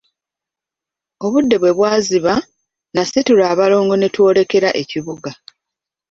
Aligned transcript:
Obudde 1.25 1.55
bwe 1.59 1.71
bwaziba, 1.77 2.33
nasitula 2.93 3.43
abalongo 3.53 3.93
ne 3.97 4.07
twolekera 4.13 4.69
ekibuga. 4.81 5.31